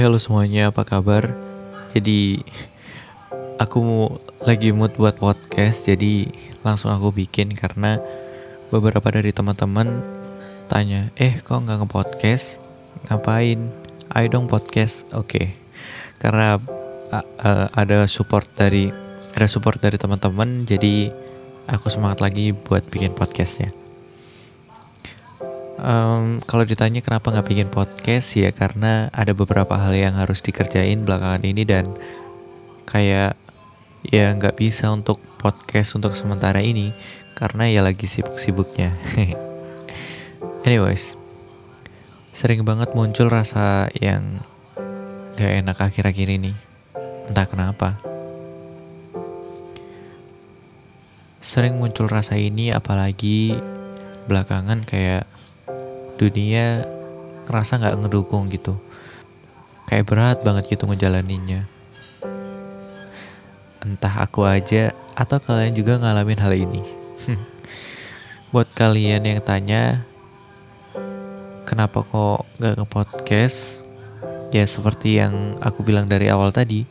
[0.00, 1.28] Hai halo semuanya, apa kabar?
[1.92, 2.40] Jadi
[3.60, 4.08] aku
[4.48, 6.24] lagi mood buat podcast, jadi
[6.64, 8.00] langsung aku bikin karena
[8.72, 10.00] beberapa dari teman-teman
[10.72, 12.64] tanya, eh kok nggak nge-podcast?
[13.12, 13.68] Ngapain?
[14.16, 15.04] Ayo dong podcast.
[15.12, 15.52] Oke,
[16.16, 16.56] karena
[17.12, 18.88] uh, uh, ada support dari
[19.36, 21.12] ada support dari teman-teman, jadi
[21.68, 23.79] aku semangat lagi buat bikin podcastnya.
[25.80, 31.08] Um, kalau ditanya kenapa nggak bikin podcast ya karena ada beberapa hal yang harus dikerjain
[31.08, 31.88] belakangan ini dan
[32.84, 33.32] kayak
[34.04, 36.92] ya nggak bisa untuk podcast untuk sementara ini
[37.32, 38.92] karena ya lagi sibuk-sibuknya.
[40.68, 41.16] Anyways,
[42.36, 44.44] sering banget muncul rasa yang
[45.40, 46.52] gak enak akhir-akhir ini.
[47.32, 47.96] Entah kenapa.
[51.40, 53.56] Sering muncul rasa ini apalagi
[54.28, 55.24] belakangan kayak
[56.20, 56.84] dunia
[57.48, 58.76] ngerasa nggak ngedukung gitu.
[59.88, 61.64] Kayak berat banget gitu ngejalaninnya.
[63.80, 66.84] Entah aku aja atau kalian juga ngalamin hal ini.
[68.52, 70.04] Buat kalian yang tanya
[71.64, 73.88] kenapa kok nggak ke podcast
[74.52, 76.82] ya seperti yang aku bilang dari awal tadi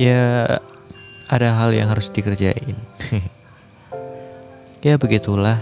[0.00, 0.48] ya
[1.30, 2.74] ada hal yang harus dikerjain.
[4.84, 5.58] Ya begitulah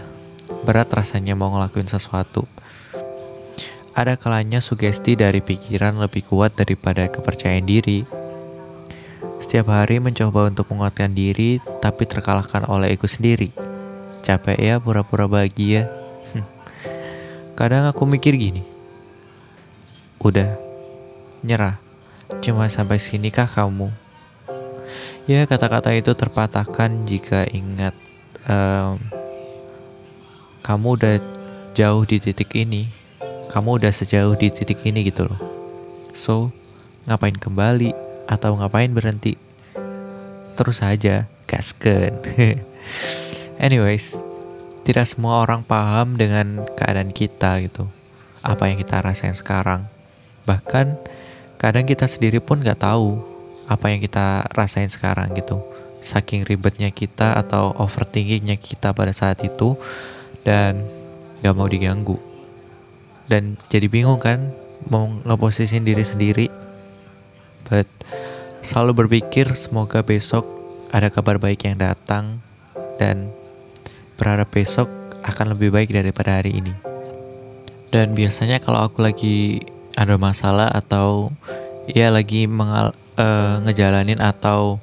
[0.65, 2.49] berat rasanya mau ngelakuin sesuatu.
[3.95, 8.03] Ada kalanya sugesti dari pikiran lebih kuat daripada kepercayaan diri.
[9.39, 13.55] Setiap hari mencoba untuk menguatkan diri, tapi terkalahkan oleh ego sendiri.
[14.25, 15.87] Capek ya pura-pura bahagia.
[17.55, 18.67] Kadang aku mikir gini,
[20.19, 20.59] udah
[21.47, 21.79] nyerah,
[22.43, 23.95] cuma sampai sini kah kamu?
[25.31, 27.95] Ya kata-kata itu terpatahkan jika ingat
[28.51, 28.99] um,
[30.65, 31.17] kamu udah
[31.77, 32.89] jauh di titik ini,
[33.53, 35.37] kamu udah sejauh di titik ini gitu loh.
[36.17, 36.57] So,
[37.05, 37.93] ngapain kembali
[38.25, 39.37] atau ngapain berhenti?
[40.57, 42.17] Terus aja, gasken.
[43.61, 44.17] Anyways,
[44.89, 47.85] tidak semua orang paham dengan keadaan kita gitu.
[48.41, 49.85] Apa yang kita rasain sekarang.
[50.49, 50.97] Bahkan,
[51.61, 53.21] kadang kita sendiri pun gak tahu
[53.69, 55.61] apa yang kita rasain sekarang gitu.
[56.01, 59.77] Saking ribetnya kita atau overthinkingnya kita pada saat itu,
[60.45, 60.85] dan
[61.41, 62.21] gak mau diganggu.
[63.27, 64.53] Dan jadi bingung kan
[64.89, 66.47] mau ngeposisin diri sendiri.
[67.67, 67.89] But
[68.61, 70.45] selalu berpikir semoga besok
[70.93, 72.45] ada kabar baik yang datang
[73.01, 73.33] dan
[74.21, 74.87] berharap besok
[75.25, 76.75] akan lebih baik daripada hari ini.
[77.89, 81.33] Dan biasanya kalau aku lagi ada masalah atau
[81.87, 84.83] ya lagi mengal uh, ngejalanin atau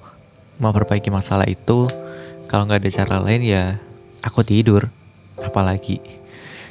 [0.62, 1.90] memperbaiki masalah itu
[2.48, 3.64] kalau nggak ada cara lain ya
[4.24, 4.88] aku tidur
[5.40, 6.04] apalagi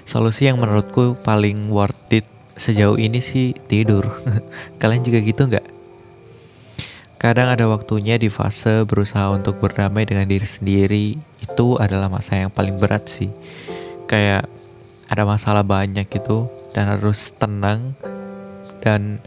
[0.04, 2.26] solusi yang menurutku paling worth it
[2.58, 4.10] sejauh ini sih tidur.
[4.82, 5.66] Kalian juga gitu nggak?
[7.20, 12.50] Kadang ada waktunya di fase berusaha untuk berdamai dengan diri sendiri itu adalah masa yang
[12.52, 13.32] paling berat sih.
[14.08, 14.48] Kayak
[15.06, 17.94] ada masalah banyak gitu dan harus tenang
[18.80, 19.20] dan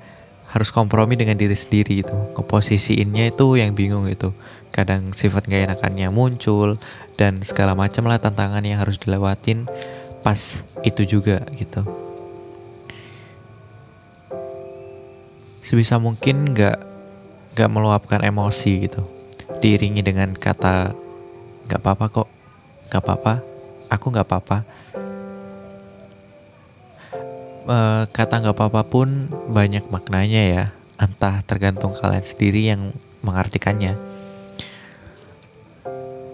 [0.54, 4.30] harus kompromi dengan diri sendiri itu keposisiinnya itu yang bingung itu
[4.74, 6.82] kadang sifat gak enakannya muncul
[7.14, 9.70] dan segala macam lah tantangan yang harus dilewatin
[10.26, 11.86] pas itu juga gitu.
[15.62, 16.82] Sebisa mungkin gak
[17.54, 19.06] gak meluapkan emosi gitu.
[19.62, 20.98] Diiringi dengan kata
[21.70, 22.30] gak apa-apa kok
[22.90, 23.34] gak apa-apa
[23.94, 24.58] aku gak apa-apa.
[27.70, 27.78] E,
[28.10, 30.66] kata gak apa-apa pun banyak maknanya ya.
[30.98, 32.90] Entah tergantung kalian sendiri yang
[33.22, 34.13] mengartikannya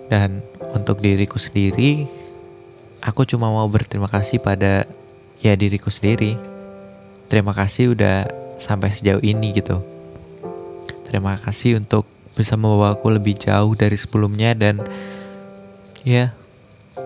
[0.09, 0.41] dan
[0.73, 2.09] untuk diriku sendiri,
[2.99, 4.89] aku cuma mau berterima kasih pada
[5.39, 6.35] ya diriku sendiri.
[7.29, 8.25] Terima kasih udah
[8.57, 9.79] sampai sejauh ini gitu.
[11.05, 14.81] Terima kasih untuk bisa membawa aku lebih jauh dari sebelumnya dan
[16.01, 16.33] ya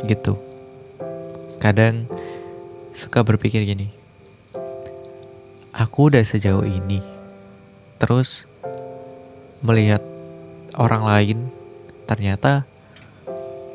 [0.08, 0.40] gitu.
[1.60, 2.08] Kadang
[2.96, 3.92] suka berpikir gini.
[5.76, 7.04] Aku udah sejauh ini.
[8.00, 8.48] Terus
[9.64, 10.04] melihat
[10.76, 11.38] orang lain
[12.04, 12.68] ternyata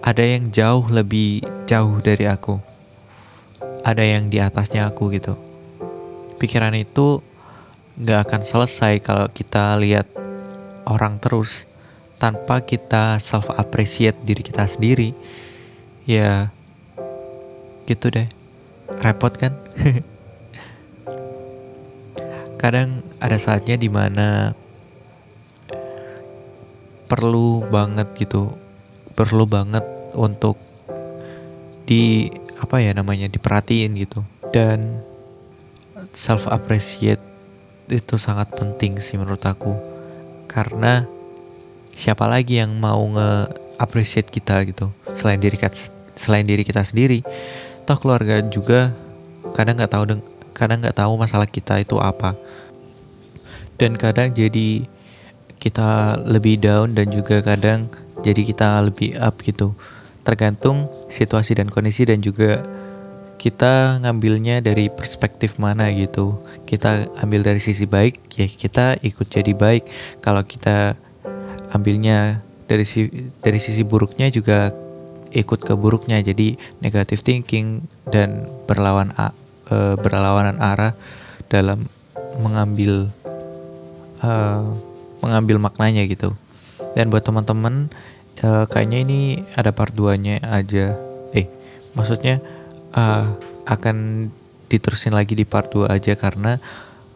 [0.02, 2.62] ada yang jauh lebih jauh dari aku.
[3.82, 5.34] Ada yang di atasnya aku gitu.
[6.38, 7.22] Pikiran itu
[7.98, 10.06] gak akan selesai kalau kita lihat
[10.86, 11.66] orang terus
[12.22, 15.14] tanpa kita self appreciate diri kita sendiri.
[16.06, 16.54] Ya
[17.90, 18.28] gitu deh.
[19.02, 19.52] Repot kan?
[22.62, 24.52] Kadang ada saatnya di mana
[27.08, 28.67] perlu banget gitu
[29.18, 29.82] perlu banget
[30.14, 30.54] untuk
[31.90, 32.30] di
[32.62, 34.22] apa ya namanya diperhatiin gitu.
[34.54, 35.02] Dan
[36.14, 37.18] self appreciate
[37.90, 39.74] itu sangat penting sih menurut aku.
[40.46, 41.02] Karena
[41.98, 43.50] siapa lagi yang mau nge
[43.82, 44.94] appreciate kita gitu?
[45.18, 45.58] Selain diri
[46.14, 47.26] selain diri kita sendiri
[47.86, 48.90] toh keluarga juga
[49.54, 50.04] kadang nggak tahu
[50.52, 52.38] kadang nggak tahu masalah kita itu apa.
[53.74, 54.86] Dan kadang jadi
[55.58, 57.90] kita lebih down dan juga kadang
[58.28, 59.72] jadi kita lebih up gitu.
[60.22, 62.60] Tergantung situasi dan kondisi dan juga
[63.38, 66.36] kita ngambilnya dari perspektif mana gitu.
[66.68, 69.88] Kita ambil dari sisi baik ya kita ikut jadi baik.
[70.20, 70.98] Kalau kita
[71.72, 73.08] ambilnya dari si
[73.40, 74.74] dari sisi buruknya juga
[75.32, 76.20] ikut ke buruknya.
[76.20, 77.80] Jadi negative thinking
[78.10, 79.14] dan berlawan
[79.72, 80.92] e, berlawanan arah
[81.48, 81.88] dalam
[82.38, 83.08] mengambil
[84.22, 84.62] uh,
[85.22, 86.34] mengambil maknanya gitu.
[86.94, 87.90] Dan buat teman-teman
[88.44, 89.20] uh, kayaknya ini
[89.54, 90.94] ada part 2 nya aja
[91.34, 91.46] eh
[91.94, 92.42] maksudnya
[92.94, 93.34] uh,
[93.68, 94.28] akan
[94.68, 96.60] diterusin lagi di part 2 aja karena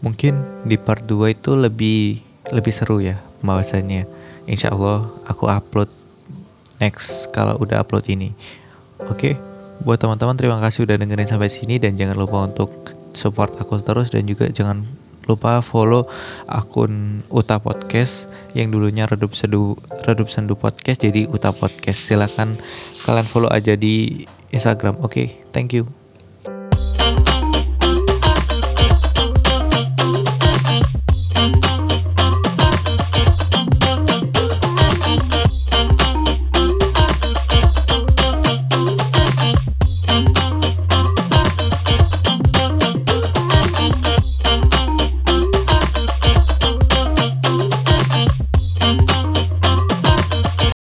[0.02, 2.20] mungkin di part 2 itu lebih
[2.50, 4.08] lebih seru ya bahwasannya
[4.50, 5.88] insya Allah aku upload
[6.82, 8.34] next kalau udah upload ini
[9.06, 9.34] oke okay?
[9.82, 12.70] buat teman-teman terima kasih udah dengerin sampai sini dan jangan lupa untuk
[13.14, 14.82] support aku terus dan juga jangan
[15.30, 16.10] lupa follow
[16.50, 22.10] akun Uta Podcast yang dulunya Redup Sedu Redup Sendu Podcast jadi Uta Podcast.
[22.10, 22.58] Silakan
[23.06, 25.00] kalian follow aja di Instagram.
[25.00, 26.01] Oke, okay, thank you.